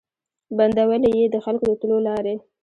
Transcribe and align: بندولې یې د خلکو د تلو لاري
بندولې 0.57 1.09
یې 1.19 1.25
د 1.33 1.35
خلکو 1.45 1.65
د 1.69 1.73
تلو 1.81 1.97
لاري 2.07 2.35